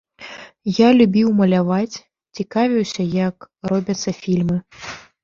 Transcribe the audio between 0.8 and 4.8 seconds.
любіў маляваць, цікавіўся, як робяцца фільмы.